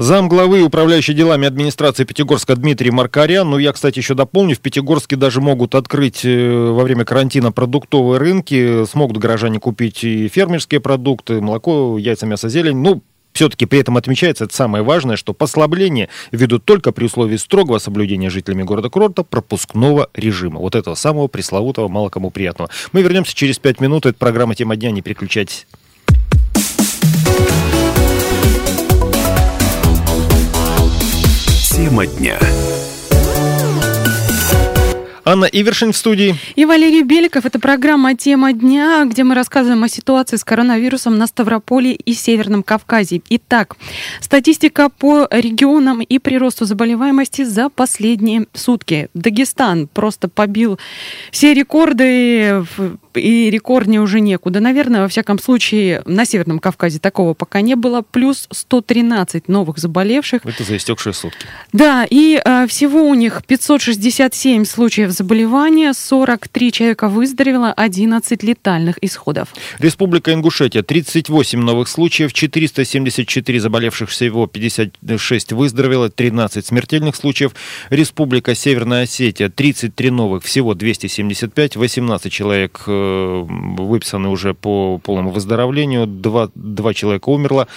Зам 0.00 0.28
главы 0.28 0.62
управляющей 0.62 1.12
делами 1.12 1.48
администрации 1.48 2.04
Пятигорска 2.04 2.54
Дмитрий 2.54 2.92
Маркарян. 2.92 3.50
Ну, 3.50 3.58
я, 3.58 3.72
кстати, 3.72 3.98
еще 3.98 4.14
дополню, 4.14 4.54
в 4.54 4.60
Пятигорске 4.60 5.16
даже 5.16 5.40
могут 5.40 5.74
открыть 5.74 6.24
э, 6.24 6.70
во 6.70 6.84
время 6.84 7.04
карантина 7.04 7.50
продуктовые 7.50 8.20
рынки. 8.20 8.84
Смогут 8.86 9.16
горожане 9.16 9.58
купить 9.58 10.04
и 10.04 10.28
фермерские 10.28 10.80
продукты, 10.80 11.40
молоко, 11.40 11.98
яйца, 11.98 12.26
мясо, 12.26 12.48
зелень. 12.48 12.76
Ну, 12.76 13.02
все-таки 13.32 13.66
при 13.66 13.80
этом 13.80 13.96
отмечается, 13.96 14.44
это 14.44 14.54
самое 14.54 14.82
важное, 14.82 15.16
что 15.16 15.32
послабление 15.32 16.08
ведут 16.32 16.64
только 16.64 16.92
при 16.92 17.04
условии 17.04 17.36
строгого 17.36 17.78
соблюдения 17.78 18.30
жителями 18.30 18.62
города 18.62 18.88
Курорта 18.88 19.22
пропускного 19.22 20.08
режима. 20.14 20.60
Вот 20.60 20.74
этого 20.74 20.94
самого 20.94 21.28
пресловутого, 21.28 21.88
мало 21.88 22.08
кому 22.08 22.30
приятного. 22.30 22.70
Мы 22.92 23.02
вернемся 23.02 23.34
через 23.34 23.58
пять 23.58 23.80
минут. 23.80 24.06
Это 24.06 24.18
программа 24.18 24.54
«Тема 24.54 24.76
дня». 24.76 24.90
Не 24.90 25.02
переключайтесь. 25.02 25.66
Тема 31.70 32.06
дня. 32.06 32.38
Анна 35.28 35.44
Ивершин 35.44 35.92
в 35.92 35.96
студии. 35.96 36.36
И 36.56 36.64
Валерий 36.64 37.02
Беликов. 37.02 37.44
Это 37.44 37.58
программа 37.60 38.14
«Тема 38.14 38.54
дня», 38.54 39.04
где 39.04 39.24
мы 39.24 39.34
рассказываем 39.34 39.84
о 39.84 39.88
ситуации 39.88 40.36
с 40.36 40.44
коронавирусом 40.44 41.18
на 41.18 41.26
Ставрополе 41.26 41.92
и 41.92 42.14
Северном 42.14 42.62
Кавказе. 42.62 43.20
Итак, 43.28 43.76
статистика 44.22 44.88
по 44.88 45.28
регионам 45.30 46.00
и 46.00 46.18
приросту 46.18 46.64
заболеваемости 46.64 47.44
за 47.44 47.68
последние 47.68 48.46
сутки. 48.54 49.08
Дагестан 49.12 49.86
просто 49.88 50.28
побил 50.28 50.78
все 51.30 51.52
рекорды 51.52 52.64
и 53.18 53.50
рекорднее 53.50 54.00
уже 54.00 54.20
некуда. 54.20 54.60
Наверное, 54.60 55.02
во 55.02 55.08
всяком 55.08 55.38
случае, 55.38 56.02
на 56.06 56.24
Северном 56.24 56.58
Кавказе 56.58 56.98
такого 56.98 57.34
пока 57.34 57.60
не 57.60 57.74
было. 57.74 58.02
Плюс 58.02 58.48
113 58.50 59.48
новых 59.48 59.78
заболевших. 59.78 60.44
Это 60.44 60.64
за 60.64 60.76
истекшие 60.76 61.12
сутки. 61.12 61.46
Да, 61.72 62.06
и 62.08 62.40
э, 62.42 62.66
всего 62.66 63.04
у 63.08 63.14
них 63.14 63.42
567 63.46 64.64
случаев 64.64 65.10
заболевания, 65.10 65.92
43 65.92 66.72
человека 66.72 67.08
выздоровело, 67.08 67.72
11 67.72 68.42
летальных 68.42 68.96
исходов. 69.02 69.48
Республика 69.78 70.32
Ингушетия, 70.32 70.82
38 70.82 71.60
новых 71.60 71.88
случаев, 71.88 72.32
474 72.32 73.60
заболевших 73.60 74.10
всего, 74.10 74.46
56 74.46 75.52
выздоровело, 75.52 76.10
13 76.10 76.64
смертельных 76.64 77.16
случаев. 77.16 77.52
Республика 77.90 78.54
Северная 78.54 79.04
Осетия, 79.04 79.48
33 79.48 80.10
новых, 80.10 80.44
всего 80.44 80.74
275, 80.74 81.76
18 81.76 82.32
человек 82.32 82.82
э, 82.86 83.07
выписаны 83.48 84.28
уже 84.28 84.54
по 84.54 84.98
полному 84.98 85.30
выздоровлению, 85.30 86.06
2, 86.06 86.50
2 86.54 86.94
человека 86.94 87.28
умерло. 87.28 87.68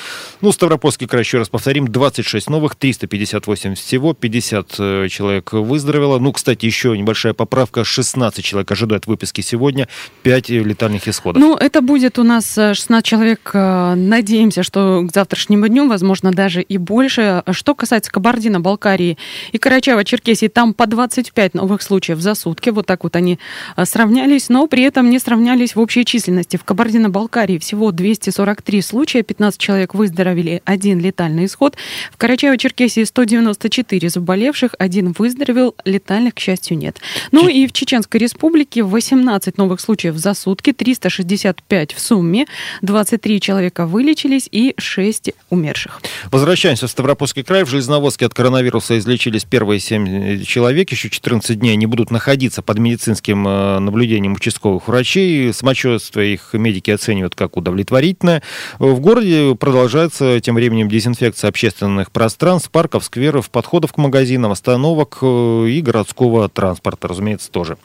Ну, 0.41 0.51
Ставропольский 0.51 1.07
край, 1.07 1.23
еще 1.23 1.37
раз 1.37 1.49
повторим, 1.49 1.87
26 1.87 2.49
новых, 2.49 2.75
358 2.75 3.75
всего, 3.75 4.13
50 4.13 4.75
э, 4.79 5.07
человек 5.09 5.53
выздоровело. 5.53 6.19
Ну, 6.19 6.31
кстати, 6.31 6.65
еще 6.65 6.97
небольшая 6.97 7.33
поправка. 7.33 7.83
16 7.83 8.43
человек 8.43 8.71
ожидают 8.71 9.07
выписки 9.07 9.41
сегодня, 9.41 9.87
5 10.23 10.49
летальных 10.49 11.07
исходов. 11.07 11.41
Ну, 11.41 11.55
это 11.55 11.81
будет 11.81 12.17
у 12.19 12.23
нас 12.23 12.55
16 12.55 12.89
э, 12.89 13.01
человек. 13.07 13.51
Э, 13.53 13.95
надеемся, 13.95 14.63
что 14.63 15.03
к 15.07 15.13
завтрашнему 15.13 15.67
дню, 15.67 15.87
возможно, 15.87 16.31
даже 16.31 16.61
и 16.61 16.77
больше. 16.77 17.43
Что 17.51 17.75
касается 17.75 18.11
Кабардино-Балкарии 18.11 19.17
и 19.51 19.57
Карачаева-Черкесии, 19.57 20.49
там 20.49 20.73
по 20.73 20.87
25 20.87 21.53
новых 21.53 21.81
случаев 21.81 22.19
за 22.19 22.35
сутки. 22.35 22.69
Вот 22.69 22.85
так 22.85 23.03
вот 23.03 23.15
они 23.15 23.39
э, 23.75 23.85
сравнялись, 23.85 24.49
но 24.49 24.67
при 24.67 24.83
этом 24.83 25.09
не 25.11 25.19
сравнялись 25.19 25.75
в 25.75 25.79
общей 25.79 26.05
численности. 26.05 26.55
В 26.55 26.63
Кабардино-Балкарии 26.63 27.57
всего 27.57 27.91
243 27.91 28.81
случая, 28.81 29.23
15 29.23 29.59
человек 29.59 29.93
выздоровели, 29.93 30.61
один 30.63 30.99
летальный 30.99 31.45
исход. 31.45 31.75
В 32.11 32.17
Карачаево-Черкесии 32.17 33.03
194 33.03 34.09
заболевших, 34.09 34.73
один 34.79 35.11
выздоровел, 35.11 35.75
летальных, 35.83 36.35
к 36.35 36.39
счастью, 36.39 36.77
нет. 36.77 37.01
Ну 37.31 37.49
и 37.49 37.67
в 37.67 37.73
Чеченской 37.73 38.21
Республике 38.21 38.83
18 38.83 39.57
новых 39.57 39.81
случаев 39.81 40.15
за 40.15 40.33
сутки, 40.33 40.71
365 40.71 41.93
в 41.93 41.99
сумме, 41.99 42.45
23 42.81 43.41
человека 43.41 43.85
вылечились 43.85 44.47
и 44.49 44.73
6 44.77 45.31
умерших. 45.49 46.01
Возвращаемся 46.31 46.87
в 46.87 46.89
Ставропольский 46.89 47.43
край. 47.43 47.65
В 47.65 47.69
Железноводске 47.69 48.27
от 48.27 48.33
коронавируса 48.33 48.97
излечились 48.97 49.43
первые 49.43 49.81
7 49.81 50.43
человек. 50.45 50.89
Еще 50.89 51.09
14 51.09 51.59
дней 51.59 51.73
они 51.73 51.85
будут 51.85 52.11
находиться 52.11 52.61
под 52.61 52.79
медицинским 52.79 53.45
э, 53.45 53.79
наблюдением 53.79 54.33
участковых 54.33 54.87
врачей. 54.87 55.00
Самочувствие 55.53 56.33
их 56.33 56.53
медики 56.53 56.91
оценивают 56.91 57.35
как 57.35 57.57
удовлетворительное. 57.57 58.41
В 58.79 58.99
городе 58.99 59.55
продолжается 59.55 60.39
тем 60.39 60.55
временем 60.55 60.89
дезинфекция 60.89 61.49
общественных 61.49 62.11
пространств, 62.11 62.71
парков, 62.71 63.03
скверов, 63.05 63.49
подходов 63.49 63.93
к 63.93 63.97
магазинам, 63.97 64.51
остановок 64.51 65.19
э, 65.21 65.67
и 65.67 65.81
городского 65.81 66.49
транспорта 66.49 67.07
разумеется, 67.07 67.51
тоже. 67.51 67.77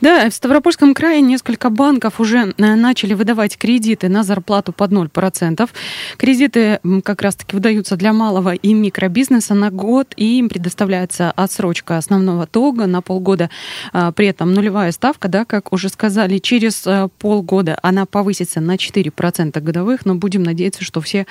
Да, 0.00 0.28
в 0.28 0.34
Ставропольском 0.34 0.94
крае 0.94 1.20
несколько 1.20 1.70
банков 1.70 2.20
уже 2.20 2.54
э, 2.56 2.74
начали 2.74 3.14
выдавать 3.14 3.56
кредиты 3.56 4.08
на 4.08 4.22
зарплату 4.22 4.72
под 4.72 4.92
0%. 4.92 5.68
Кредиты 6.16 6.80
как 7.04 7.22
раз-таки 7.22 7.54
выдаются 7.54 7.96
для 7.96 8.12
малого 8.12 8.54
и 8.54 8.74
микробизнеса 8.74 9.54
на 9.54 9.70
год, 9.70 10.12
и 10.16 10.38
им 10.38 10.48
предоставляется 10.48 11.30
отсрочка 11.30 11.96
основного 11.98 12.48
долга 12.50 12.86
на 12.86 13.02
полгода. 13.02 13.50
А, 13.92 14.12
при 14.12 14.26
этом 14.26 14.54
нулевая 14.54 14.92
ставка, 14.92 15.28
да, 15.28 15.44
как 15.44 15.72
уже 15.72 15.88
сказали, 15.88 16.38
через 16.38 16.86
э, 16.86 17.08
полгода 17.18 17.78
она 17.82 18.06
повысится 18.06 18.60
на 18.60 18.76
4% 18.76 19.60
годовых, 19.60 20.04
но 20.04 20.14
будем 20.14 20.42
надеяться, 20.42 20.84
что 20.84 21.00
все 21.00 21.26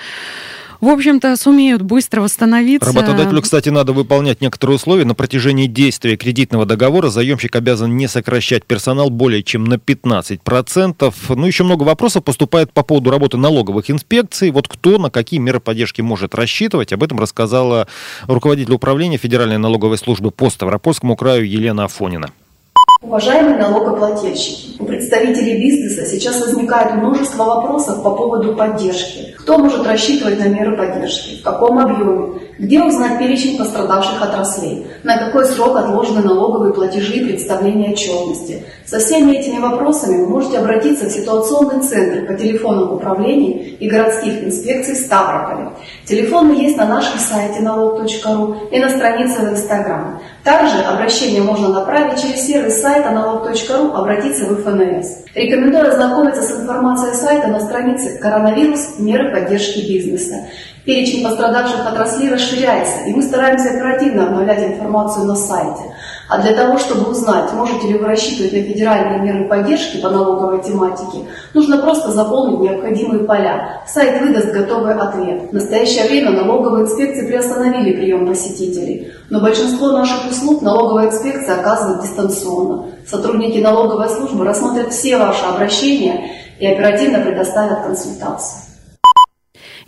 в 0.82 0.88
общем-то, 0.88 1.36
сумеют 1.36 1.82
быстро 1.82 2.22
восстановиться. 2.22 2.92
Работодателю, 2.92 3.40
кстати, 3.40 3.68
надо 3.68 3.92
выполнять 3.92 4.40
некоторые 4.40 4.76
условия. 4.76 5.04
На 5.04 5.14
протяжении 5.14 5.68
действия 5.68 6.16
кредитного 6.16 6.66
договора 6.66 7.08
заемщик 7.08 7.54
обязан 7.54 7.96
не 7.96 8.08
сокращать 8.08 8.64
персонал 8.64 9.08
более 9.08 9.44
чем 9.44 9.62
на 9.62 9.74
15%. 9.74 11.14
Ну, 11.36 11.46
еще 11.46 11.62
много 11.62 11.84
вопросов 11.84 12.24
поступает 12.24 12.72
по 12.72 12.82
поводу 12.82 13.12
работы 13.12 13.36
налоговых 13.36 13.92
инспекций. 13.92 14.50
Вот 14.50 14.66
кто 14.66 14.98
на 14.98 15.08
какие 15.08 15.38
меры 15.38 15.60
поддержки 15.60 16.00
может 16.00 16.34
рассчитывать, 16.34 16.92
об 16.92 17.04
этом 17.04 17.20
рассказала 17.20 17.86
руководитель 18.26 18.72
управления 18.72 19.18
Федеральной 19.18 19.58
налоговой 19.58 19.98
службы 19.98 20.32
по 20.32 20.50
Ставропольскому 20.50 21.14
краю 21.14 21.48
Елена 21.48 21.84
Афонина. 21.84 22.30
Уважаемые 23.02 23.56
налогоплательщики, 23.56 24.80
у 24.80 24.84
представителей 24.84 25.60
бизнеса 25.60 26.06
сейчас 26.06 26.40
возникает 26.40 26.94
множество 26.94 27.42
вопросов 27.42 28.00
по 28.04 28.12
поводу 28.12 28.54
поддержки. 28.54 29.34
Кто 29.40 29.58
может 29.58 29.84
рассчитывать 29.84 30.38
на 30.38 30.44
меры 30.44 30.76
поддержки, 30.76 31.40
в 31.40 31.42
каком 31.42 31.80
объеме, 31.80 32.40
где 32.60 32.80
узнать 32.80 33.18
перечень 33.18 33.58
пострадавших 33.58 34.22
отраслей, 34.22 34.86
на 35.02 35.18
какой 35.18 35.46
срок 35.46 35.76
отложены 35.76 36.22
налоговые 36.22 36.72
платежи 36.72 37.14
и 37.14 37.24
представление 37.24 37.90
отчетности. 37.90 38.62
Со 38.86 39.00
всеми 39.00 39.32
этими 39.32 39.58
вопросами 39.58 40.20
вы 40.20 40.28
можете 40.28 40.58
обратиться 40.58 41.06
в 41.06 41.12
ситуационный 41.12 41.82
центр 41.82 42.24
по 42.24 42.34
телефонам 42.34 42.92
управлений 42.92 43.76
и 43.80 43.88
городских 43.88 44.44
инспекций 44.44 44.94
Ставрополя. 44.94 45.72
Телефоны 46.04 46.52
есть 46.52 46.76
на 46.76 46.84
нашем 46.84 47.18
сайте 47.18 47.62
налог.ру 47.62 48.56
и 48.70 48.78
на 48.78 48.88
странице 48.90 49.40
в 49.40 49.50
Инстаграм. 49.50 50.20
Также 50.44 50.80
обращение 50.82 51.40
можно 51.40 51.68
направить 51.68 52.20
через 52.20 52.46
сервис 52.46 52.80
сайта 52.80 53.10
налог.ру, 53.10 53.92
обратиться 53.94 54.46
в 54.46 54.62
ФНС. 54.62 55.24
Рекомендую 55.34 55.88
ознакомиться 55.88 56.42
с 56.42 56.60
информацией 56.60 57.14
сайта 57.14 57.46
на 57.46 57.60
странице 57.60 58.18
«Коронавирус. 58.18 58.98
Меры 58.98 59.30
поддержки 59.30 59.78
бизнеса». 59.80 60.46
Перечень 60.84 61.22
пострадавших 61.22 61.86
отраслей 61.86 62.32
расширяется, 62.32 63.04
и 63.06 63.14
мы 63.14 63.22
стараемся 63.22 63.70
оперативно 63.70 64.26
обновлять 64.26 64.64
информацию 64.64 65.26
на 65.26 65.36
сайте. 65.36 65.82
А 66.28 66.38
для 66.38 66.54
того, 66.54 66.78
чтобы 66.78 67.10
узнать, 67.10 67.52
можете 67.52 67.88
ли 67.88 67.98
вы 67.98 68.06
рассчитывать 68.06 68.52
на 68.52 68.62
федеральные 68.62 69.18
меры 69.20 69.48
поддержки 69.48 70.00
по 70.00 70.08
налоговой 70.08 70.62
тематике, 70.62 71.26
нужно 71.52 71.78
просто 71.78 72.10
заполнить 72.10 72.60
необходимые 72.60 73.24
поля. 73.24 73.82
Сайт 73.86 74.22
выдаст 74.22 74.52
готовый 74.52 74.94
ответ. 74.94 75.50
В 75.50 75.52
настоящее 75.52 76.04
время 76.04 76.30
налоговые 76.30 76.84
инспекции 76.84 77.26
приостановили 77.26 77.92
прием 77.92 78.26
посетителей, 78.26 79.12
но 79.30 79.40
большинство 79.40 79.90
наших 79.90 80.30
услуг 80.30 80.62
налоговая 80.62 81.08
инспекция 81.08 81.56
оказывает 81.56 82.02
дистанционно. 82.02 82.86
Сотрудники 83.06 83.58
налоговой 83.58 84.08
службы 84.08 84.44
рассмотрят 84.44 84.92
все 84.92 85.18
ваши 85.18 85.44
обращения 85.44 86.30
и 86.58 86.66
оперативно 86.66 87.20
предоставят 87.20 87.82
консультацию. 87.82 88.61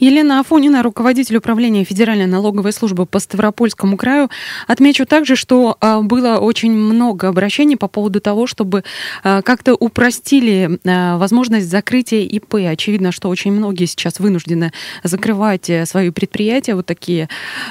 Елена 0.05 0.41
Афонина, 0.41 0.83
руководитель 0.83 1.39
управления 1.39 1.83
Федеральной 1.83 2.27
налоговой 2.27 2.75
службы 2.75 3.07
по 3.07 3.19
Ставропольскому 3.19 3.97
краю. 3.97 4.29
Отмечу 4.67 5.07
также, 5.07 5.35
что 5.35 5.79
а, 5.81 6.03
было 6.03 6.37
очень 6.41 6.73
много 6.73 7.29
обращений 7.29 7.79
по 7.79 7.89
поводу 7.89 8.21
того, 8.21 8.47
чтобы 8.47 8.85
а, 9.23 9.41
как-то 9.41 9.75
упростили 9.75 10.79
а, 10.85 11.17
возможность 11.17 11.71
закрытия 11.71 12.21
ИП. 12.21 12.55
Очевидно, 12.55 13.13
что 13.13 13.31
очень 13.31 13.51
многие 13.53 13.87
сейчас 13.87 14.21
вынуждены 14.21 14.75
закрывать 15.05 15.71
э, 15.71 15.87
свои 15.87 16.11
предприятия 16.11 16.75
вот 16.75 16.85
такие. 16.85 17.31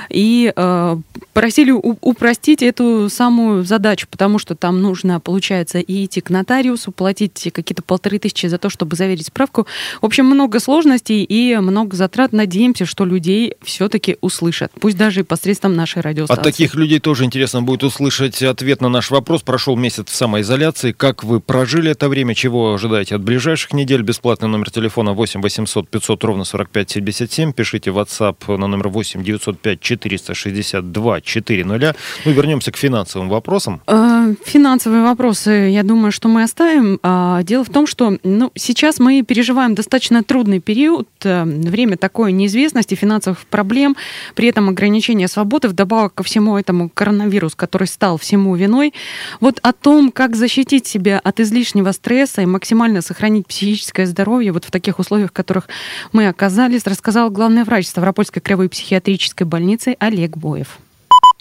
И 0.09 0.51
просили 1.33 1.71
упростить 1.71 2.61
эту 2.61 3.09
самую 3.09 3.63
задачу, 3.63 4.07
потому 4.09 4.39
что 4.39 4.55
там 4.55 4.81
нужно, 4.81 5.19
получается, 5.19 5.79
и 5.79 6.05
идти 6.05 6.21
к 6.21 6.29
нотариусу, 6.29 6.91
платить 6.91 7.49
какие-то 7.53 7.81
полторы 7.81 8.19
тысячи 8.19 8.47
за 8.47 8.57
то, 8.57 8.69
чтобы 8.69 8.95
заверить 8.95 9.27
справку. 9.27 9.67
В 10.01 10.05
общем, 10.05 10.25
много 10.25 10.59
сложностей 10.59 11.23
и 11.23 11.55
много 11.57 11.95
затрат 11.95 12.22
затрат. 12.23 12.33
Надеемся, 12.33 12.85
что 12.85 13.05
людей 13.05 13.53
все-таки 13.61 14.17
услышат, 14.21 14.71
пусть 14.79 14.97
даже 14.97 15.21
и 15.21 15.23
посредством 15.23 15.75
нашей 15.75 16.01
радиостанции. 16.01 16.39
От 16.39 16.43
таких 16.43 16.75
людей 16.75 16.99
тоже 16.99 17.25
интересно 17.25 17.61
будет 17.61 17.83
услышать 17.83 18.41
ответ 18.43 18.81
на 18.81 18.89
наш 18.89 19.11
вопрос. 19.11 19.41
Прошел 19.41 19.75
месяц 19.75 20.07
в 20.09 20.15
самоизоляции. 20.15 20.91
Как 20.91 21.23
вы 21.23 21.39
прожили 21.39 21.91
это 21.91 22.09
время? 22.09 22.35
Чего 22.35 22.73
ожидаете 22.73 23.15
от 23.15 23.21
ближайших 23.21 23.73
недель? 23.73 24.01
Бесплатный 24.01 24.49
номер 24.49 24.71
телефона 24.71 25.13
8 25.13 25.41
800 25.41 25.89
500 25.89 26.23
ровно 26.23 26.43
45 26.43 26.91
77. 26.91 27.53
Пишите 27.53 27.91
в 27.91 27.97
WhatsApp 27.97 28.57
на 28.57 28.67
номер 28.67 28.89
8 28.89 29.23
905 29.23 29.79
462 29.79 31.21
400. 31.21 31.95
Ну, 32.25 32.31
вернемся 32.31 32.71
к 32.71 32.77
финансовым 32.77 33.29
вопросам. 33.29 33.81
Э, 33.87 34.33
финансовые 34.45 35.03
вопросы, 35.03 35.49
я 35.49 35.83
думаю, 35.83 36.11
что 36.11 36.27
мы 36.27 36.43
оставим. 36.43 36.99
А, 37.03 37.43
дело 37.43 37.63
в 37.63 37.69
том, 37.69 37.87
что 37.87 38.17
ну, 38.23 38.51
сейчас 38.55 38.99
мы 38.99 39.23
переживаем 39.23 39.75
достаточно 39.75 40.23
трудный 40.23 40.59
период. 40.59 41.07
Э, 41.23 41.43
время 41.45 41.97
такой 42.03 42.33
неизвестности, 42.33 42.95
финансовых 42.95 43.45
проблем, 43.45 43.95
при 44.35 44.49
этом 44.49 44.67
ограничение 44.67 45.29
свободы, 45.29 45.69
вдобавок 45.69 46.13
ко 46.15 46.23
всему 46.23 46.57
этому 46.57 46.89
коронавирус, 46.89 47.55
который 47.55 47.87
стал 47.87 48.17
всему 48.17 48.53
виной. 48.57 48.93
Вот 49.39 49.59
о 49.61 49.71
том, 49.71 50.11
как 50.11 50.35
защитить 50.35 50.85
себя 50.85 51.17
от 51.23 51.39
излишнего 51.39 51.93
стресса 51.93 52.41
и 52.41 52.45
максимально 52.45 53.01
сохранить 53.01 53.47
психическое 53.47 54.05
здоровье 54.05 54.51
вот 54.51 54.65
в 54.65 54.71
таких 54.71 54.99
условиях, 54.99 55.29
в 55.29 55.33
которых 55.33 55.69
мы 56.11 56.27
оказались, 56.27 56.85
рассказал 56.85 57.31
главный 57.31 57.63
врач 57.63 57.87
Ставропольской 57.87 58.41
краевой 58.41 58.67
психиатрической 58.67 59.47
больницы 59.47 59.95
Олег 59.99 60.35
Боев. 60.35 60.79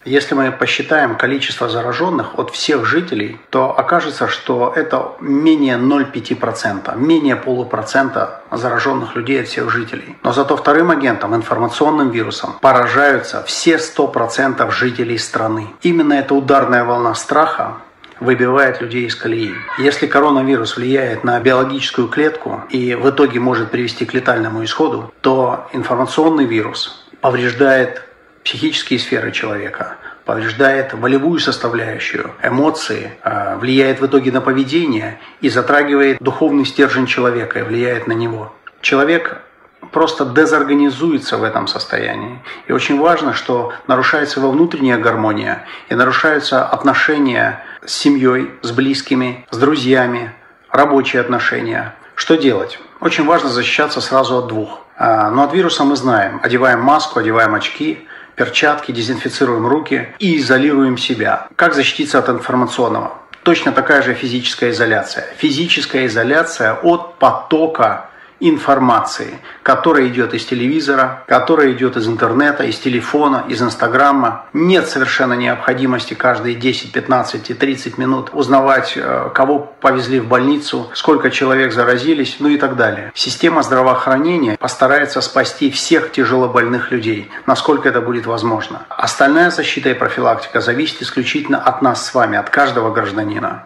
Если 0.05 0.35
мы 0.35 0.51
посчитаем 0.51 1.17
количество 1.17 1.69
зараженных 1.69 2.39
от 2.39 2.51
всех 2.51 2.85
жителей, 2.85 3.41
то 3.51 3.79
окажется, 3.79 4.27
что 4.27 4.73
это 4.75 5.13
менее 5.21 5.77
0,5%, 5.77 6.97
менее 6.97 7.37
полупроцента 7.37 8.41
зараженных 8.51 9.15
людей 9.15 9.43
от 9.43 9.49
всех 9.49 9.71
жителей. 9.71 10.17
Но 10.25 10.33
зато 10.33 10.57
вторым 10.57 10.91
агентом, 10.91 11.37
информационным 11.37 12.11
вирусом, 12.11 12.55
поражаются 12.61 13.45
все 13.45 13.77
100% 13.77 14.69
жителей 14.73 15.19
страны. 15.19 15.69
Именно 15.83 16.15
эта 16.15 16.35
ударная 16.35 16.85
волна 16.85 17.15
страха 17.15 17.75
выбивает 18.19 18.81
людей 18.81 19.07
из 19.07 19.15
колеи. 19.15 19.55
Если 19.79 20.07
коронавирус 20.07 20.77
влияет 20.77 21.25
на 21.25 21.39
биологическую 21.41 22.09
клетку 22.09 22.63
и 22.71 22.95
в 22.95 23.09
итоге 23.11 23.41
может 23.41 23.71
привести 23.71 24.05
к 24.05 24.15
летальному 24.15 24.65
исходу, 24.65 25.13
то 25.21 25.69
информационный 25.73 26.45
вирус 26.45 27.05
повреждает 27.21 28.03
психические 28.45 28.99
сферы 28.99 29.33
человека, 29.33 29.97
повреждает 30.25 30.93
волевую 30.93 31.41
составляющую, 31.41 32.33
эмоции, 32.43 33.13
а, 33.23 33.57
влияет 33.57 34.01
в 34.01 34.07
итоге 34.07 34.33
на 34.33 34.41
поведение 34.41 35.19
и 35.41 35.49
затрагивает 35.49 36.19
духовный 36.21 36.65
стержень 36.65 37.07
человека 37.07 37.61
и 37.61 37.63
влияет 37.63 38.07
на 38.07 38.13
него. 38.13 38.53
Человек 38.81 39.43
просто 39.91 40.25
дезорганизуется 40.25 41.37
в 41.37 41.45
этом 41.45 41.67
состоянии. 41.67 42.41
И 42.67 42.73
очень 42.73 42.99
важно, 43.01 43.35
что 43.35 43.73
нарушается 43.87 44.41
его 44.41 44.51
внутренняя 44.51 44.99
гармония 44.99 45.67
и 45.89 45.95
нарушаются 45.95 46.65
отношения 46.65 47.65
с 47.85 47.93
семьей, 47.93 48.51
с 48.63 48.71
близкими, 48.71 49.47
с 49.51 49.57
друзьями, 49.57 50.33
рабочие 50.71 51.21
отношения. 51.21 51.95
Что 52.15 52.37
делать? 52.37 52.79
Очень 53.01 53.27
важно 53.27 53.49
защищаться 53.49 54.01
сразу 54.01 54.39
от 54.39 54.47
двух. 54.47 54.81
А, 54.97 55.31
но 55.31 55.45
от 55.45 55.53
вируса 55.53 55.85
мы 55.85 55.97
знаем. 55.97 56.41
Одеваем 56.43 56.81
маску, 56.81 57.19
одеваем 57.19 57.55
очки, 57.55 58.07
перчатки, 58.37 58.93
дезинфицируем 58.93 59.67
руки 59.67 60.09
и 60.19 60.39
изолируем 60.39 60.99
себя. 60.99 61.49
Как 61.57 61.75
защититься 61.75 62.19
от 62.19 62.29
информационного? 62.29 63.13
Точно 63.43 63.73
такая 63.73 64.03
же 64.03 64.15
физическая 64.15 64.71
изоляция. 64.71 65.27
Физическая 65.39 66.07
изоляция 66.07 66.75
от 66.75 67.19
потока 67.19 68.09
информации, 68.43 69.39
которая 69.63 70.09
идет 70.09 70.35
из 70.35 70.45
телевизора, 70.45 71.25
которая 71.29 71.73
идет 71.73 71.97
из 71.97 72.09
интернета, 72.09 72.65
из 72.65 72.79
телефона, 72.79 73.45
из 73.49 73.63
инстаграма. 73.63 74.47
Нет 74.53 74.89
совершенно 74.89 75.35
необходимости 75.35 76.15
каждые 76.15 76.57
10, 76.57 76.93
15 76.93 77.51
и 77.51 77.55
30 77.55 77.99
минут 77.99 78.31
узнавать, 78.33 78.95
э, 78.97 79.31
кого 79.33 79.61
повезли 79.81 80.19
в 80.19 80.27
больницу, 80.27 80.91
сколько 80.95 81.31
человек 81.31 81.73
заразились, 81.73 82.37
ну 82.41 82.49
и 82.49 82.59
так 82.59 82.77
далее. 82.77 83.13
Система 83.15 83.63
здравоохранения 83.63 84.57
постарается 84.59 85.21
спасти 85.21 85.71
всех 85.71 86.11
тяжелобольных 86.11 86.91
людей, 86.91 87.31
насколько 87.47 87.89
это 87.89 88.01
будет 88.01 88.27
возможно. 88.27 88.87
Остальная 88.89 89.51
защита 89.51 89.91
и 89.91 89.95
профилактика 89.95 90.61
зависит 90.61 91.03
исключительно 91.03 91.59
от 91.59 91.81
нас 91.83 92.07
с 92.07 92.15
вами, 92.15 92.37
от 92.37 92.51
каждого 92.51 92.93
гражданина. 92.93 93.63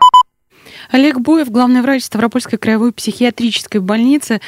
Олег 0.91 1.19
Боев, 1.21 1.51
главный 1.51 1.83
врач 1.83 2.05
Ставропольской 2.05 2.59
краевой 2.59 2.93
психиатрической 2.93 3.81
больницы. 3.81 4.41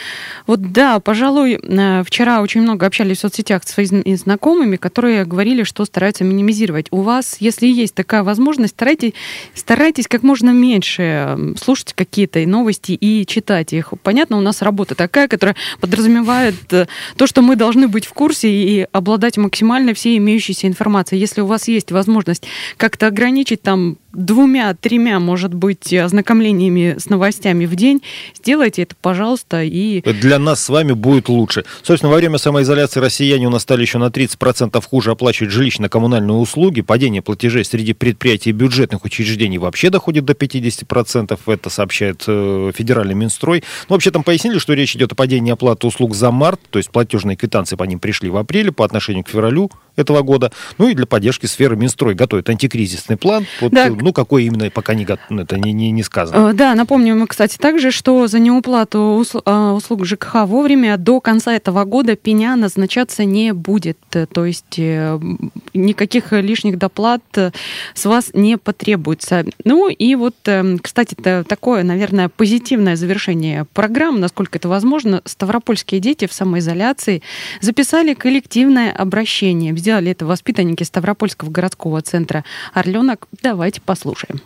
Вот 0.47 0.73
да, 0.73 1.01
пожалуй, 1.01 1.59
э, 1.63 2.03
вчера 2.05 2.43
очень 2.43 2.63
много 2.63 2.87
общались 2.87 3.19
в 3.19 3.21
соцсетях 3.21 3.63
с 3.65 3.73
своими 3.73 4.15
знакомыми, 4.15 4.77
которые 4.77 5.25
говорили, 5.25 5.63
что 5.63 5.85
стараются 5.85 6.25
минимизировать. 6.25 6.87
У 6.91 7.03
вас, 7.03 7.37
если 7.41 7.67
есть 7.67 7.95
такая 7.95 8.23
возможность, 8.23 8.75
старайтесь, 8.75 9.15
старайтесь 9.55 10.07
как 10.07 10.23
можно 10.23 10.51
меньше 10.51 11.55
слушать 11.61 11.93
какие-то 11.95 12.39
новости 12.47 12.93
и 12.93 13.27
читать 13.27 13.73
их. 13.73 13.93
Понятно, 14.03 14.39
у 14.39 14.41
нас 14.41 14.63
работа 14.63 14.95
такая, 14.95 15.29
которая 15.29 15.57
подразумевает 15.81 16.55
э, 16.73 16.87
то, 17.17 17.27
что 17.27 17.43
мы 17.43 17.57
должны 17.57 17.89
быть 17.89 18.07
в 18.07 18.13
курсе 18.13 18.49
и 18.49 18.87
обладать 18.93 19.37
максимально 19.39 19.95
всей 19.95 20.19
имеющейся 20.19 20.67
информацией. 20.67 21.21
Если 21.21 21.41
у 21.41 21.47
вас 21.47 21.69
есть 21.69 21.91
возможность 21.91 22.45
как-то 22.77 23.09
ограничить 23.09 23.63
там 23.63 23.97
двумя-тремя, 24.13 25.21
может 25.21 25.55
быть, 25.55 25.93
ознакомлениями 26.29 26.97
с 26.99 27.09
новостями 27.09 27.65
в 27.67 27.75
день, 27.75 28.03
сделайте 28.35 28.83
это, 28.83 28.95
пожалуйста. 29.01 29.63
И... 29.63 30.01
Для 30.03 30.39
нас 30.39 30.63
с 30.63 30.69
вами 30.69 30.93
будет 30.93 31.29
лучше. 31.29 31.65
Собственно, 31.83 32.13
во 32.13 32.19
время 32.19 32.39
самоизоляции 32.39 33.01
россияне 33.01 33.47
у 33.47 33.51
нас 33.51 33.63
стали 33.63 33.83
еще 33.83 33.99
на 33.99 34.09
30% 34.09 34.83
хуже 34.87 35.11
оплачивать 35.11 35.53
жилищно-коммунальные 35.53 36.37
услуги. 36.37 36.83
Падение 36.83 37.23
платежей 37.23 37.65
среди 37.65 37.95
предприятий 37.95 38.51
и 38.51 38.53
бюджетных 38.53 39.05
учреждений 39.05 39.59
вообще 39.59 39.91
доходит 39.91 40.25
до 40.25 40.35
50%. 40.35 41.39
Это 41.47 41.71
сообщает 41.71 42.25
э, 42.27 42.73
федеральный 42.75 43.15
Минстрой. 43.15 43.65
Ну, 43.89 43.95
вообще 43.95 44.11
там 44.11 44.23
пояснили, 44.23 44.59
что 44.59 44.75
речь 44.75 44.95
идет 44.97 45.13
о 45.13 45.15
падении 45.15 45.53
оплаты 45.53 45.87
услуг 45.87 46.15
за 46.15 46.31
март, 46.31 46.61
то 46.71 46.79
есть 46.79 46.91
платежные 46.91 47.37
квитанции 47.37 47.77
по 47.77 47.85
ним 47.85 47.99
пришли 47.99 48.29
в 48.29 48.37
апреле 48.37 48.73
по 48.73 48.85
отношению 48.85 49.25
к 49.25 49.29
февралю 49.29 49.71
этого 49.97 50.23
года. 50.23 50.53
Ну 50.79 50.89
и 50.89 50.95
для 50.95 51.07
поддержки 51.07 51.47
сферы 51.47 51.77
Минстрой 51.77 52.15
готовит 52.15 52.49
антикризисный 52.49 53.17
план. 53.17 53.47
Вот, 53.61 53.73
да. 53.73 53.89
Ну, 53.89 54.13
какой 54.13 54.45
именно, 54.45 54.71
пока 54.71 54.95
не, 54.95 55.05
это 55.05 55.59
не, 55.59 55.73
не, 55.73 55.91
не 55.91 56.03
сказано. 56.03 56.18
Э, 56.33 56.53
да, 56.55 56.75
напомню 56.75 57.17
мы, 57.17 57.27
кстати, 57.27 57.57
также, 57.57 57.91
что 57.91 58.27
за 58.27 58.39
неуплату 58.39 59.25
э, 59.45 59.71
услуг 59.71 60.05
ЖКХ 60.05 60.47
вовремя 60.47 60.97
до 60.97 61.21
конца 61.21 61.55
этого 61.55 61.85
года 61.85 62.17
пеня 62.17 62.57
назначаться 62.57 63.25
не 63.25 63.53
будет. 63.53 63.99
То 64.11 64.45
есть 64.45 64.79
э, 64.79 65.19
никаких 65.75 66.33
лишних 66.33 66.79
доплат 66.79 67.23
с 67.95 68.05
вас 68.05 68.31
не 68.35 68.59
потребуется. 68.59 69.45
Ну 69.65 69.89
и 69.89 70.15
вот, 70.15 70.37
кстати, 70.83 71.15
такое, 71.15 71.83
наверное, 71.83 72.29
позитивное 72.29 72.97
завершение 72.97 73.65
программы, 73.65 74.19
насколько 74.19 74.59
это 74.59 74.69
возможно. 74.69 75.23
Ставропольские 75.25 76.01
дети 76.01 76.27
в 76.27 76.33
самоизоляции 76.33 77.23
записали 77.61 78.15
коллективное 78.15 78.93
обращение 78.93 79.73
сделали 79.79 80.11
это 80.11 80.27
воспитанники 80.27 80.83
Ставропольского 80.83 81.51
городского 81.51 82.03
центра 82.03 82.45
«Орленок». 82.75 83.27
Давайте 83.43 83.81
послушаем. 83.81 84.41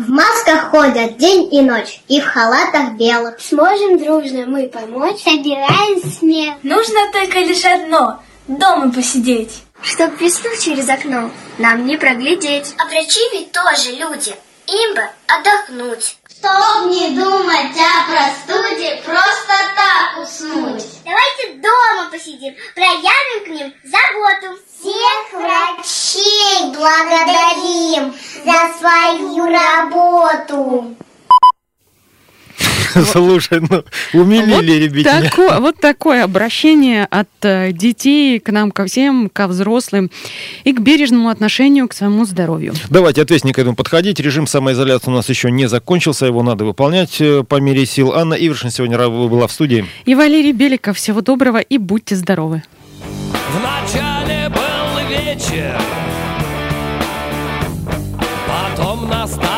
В 0.00 0.08
масках 0.08 0.70
ходят 0.70 1.18
день 1.18 1.52
и 1.52 1.60
ночь, 1.60 2.00
и 2.08 2.22
в 2.22 2.24
халатах 2.24 2.92
белых. 2.92 3.38
Сможем 3.38 3.98
дружно 3.98 4.46
мы 4.46 4.66
помочь, 4.66 5.22
собираем 5.22 6.00
смех. 6.10 6.54
Нужно 6.62 7.12
только 7.12 7.40
лишь 7.40 7.66
одно— 7.66 8.18
дома 8.48 8.90
посидеть. 8.90 9.62
Чтоб 9.82 10.18
весну 10.18 10.48
через 10.58 10.88
окно 10.88 11.30
нам 11.58 11.84
не 11.84 11.98
проглядеть. 11.98 12.74
А 12.78 12.86
врачи 12.86 13.20
ведь 13.32 13.52
тоже 13.52 13.90
люди, 13.90 14.34
им 14.68 14.94
бы 14.94 15.02
отдохнуть. 15.26 16.16
Чтоб 16.30 16.86
не 16.86 17.10
думать 17.10 17.76
о 17.76 18.10
простуде, 18.10 19.02
просто 19.04 19.52
так 19.76 20.22
уснуть. 20.22 20.86
Давайте 21.04 21.60
дома 21.60 22.08
посидим, 22.10 22.54
проявим 22.74 23.44
к 23.44 23.48
ним 23.48 23.74
заботу. 23.84 24.58
Всех 24.80 25.38
врачей 25.38 26.72
благодарим 26.74 27.49
за 28.44 28.78
свою 28.78 29.46
работу. 29.46 30.96
Слушай, 33.12 33.60
ну, 33.60 33.84
умилили 34.12 34.88
вот 34.88 34.96
ребятня. 34.96 35.30
Такое, 35.30 35.60
вот 35.60 35.76
такое 35.76 36.24
обращение 36.24 37.04
от 37.04 37.28
э, 37.42 37.72
детей 37.72 38.40
к 38.40 38.50
нам, 38.50 38.70
ко 38.70 38.86
всем, 38.86 39.30
ко 39.32 39.46
взрослым 39.46 40.10
и 40.64 40.72
к 40.72 40.80
бережному 40.80 41.28
отношению 41.28 41.88
к 41.88 41.94
своему 41.94 42.24
здоровью. 42.24 42.74
Давайте 42.88 43.22
ответственно 43.22 43.54
к 43.54 43.58
этому 43.58 43.76
подходить. 43.76 44.18
Режим 44.20 44.46
самоизоляции 44.46 45.10
у 45.10 45.14
нас 45.14 45.28
еще 45.28 45.50
не 45.50 45.68
закончился, 45.68 46.26
его 46.26 46.42
надо 46.42 46.64
выполнять 46.64 47.20
э, 47.20 47.44
по 47.44 47.60
мере 47.60 47.86
сил. 47.86 48.12
Анна 48.12 48.34
Ивершин 48.34 48.70
сегодня 48.70 48.98
была 48.98 49.46
в 49.46 49.52
студии. 49.52 49.86
И 50.04 50.14
Валерий 50.14 50.52
Беликов, 50.52 50.96
всего 50.96 51.20
доброго 51.20 51.58
и 51.58 51.78
будьте 51.78 52.16
здоровы. 52.16 52.62
Вначале 53.52 54.48
был 54.48 55.08
вечер, 55.08 55.80
потом 59.10 59.49